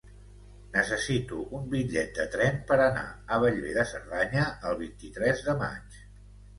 Necessito 0.77 1.41
un 1.57 1.67
bitllet 1.75 2.17
de 2.21 2.27
tren 2.37 2.59
per 2.73 2.79
anar 2.87 3.05
a 3.13 3.41
Bellver 3.47 3.77
de 3.79 3.87
Cerdanya 3.95 4.51
el 4.73 4.83
vint-i-tres 4.85 5.49
de 5.49 5.61
maig. 5.65 6.05